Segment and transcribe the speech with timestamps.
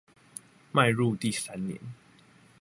[0.73, 1.79] 邁入第三年